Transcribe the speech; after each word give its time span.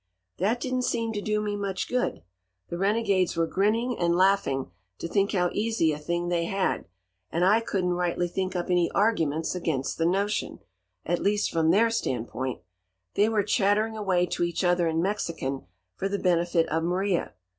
"That 0.39 0.59
didn't 0.59 0.81
seem 0.85 1.13
to 1.13 1.21
do 1.21 1.39
me 1.41 1.55
much 1.55 1.87
good. 1.87 2.23
The 2.69 2.77
renegades 2.79 3.37
were 3.37 3.45
grinning 3.45 3.95
and 3.99 4.15
laughing 4.15 4.71
to 4.97 5.07
think 5.07 5.33
how 5.33 5.51
easy 5.53 5.91
a 5.91 5.99
thing 5.99 6.27
they 6.29 6.45
had; 6.45 6.85
and 7.29 7.45
I 7.45 7.59
couldn't 7.59 7.93
rightly 7.93 8.27
think 8.27 8.55
up 8.55 8.71
any 8.71 8.89
arguments 8.93 9.53
against 9.53 9.99
the 9.99 10.07
notion 10.07 10.57
at 11.05 11.21
least 11.21 11.51
from 11.51 11.69
their 11.69 11.91
standpoint. 11.91 12.61
They 13.13 13.29
were 13.29 13.43
chattering 13.43 13.95
away 13.95 14.25
to 14.25 14.41
each 14.41 14.63
other 14.63 14.87
in 14.87 15.03
Mexican 15.03 15.67
for 15.93 16.09
the 16.09 16.17
benefit 16.17 16.67
of 16.69 16.81
Maria. 16.81 17.35